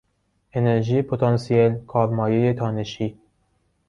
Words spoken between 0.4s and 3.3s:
انرژی پتانسیل، کارمایهی تانشی